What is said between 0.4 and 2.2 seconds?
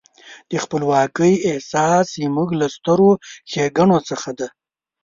د خپلواکۍ احساس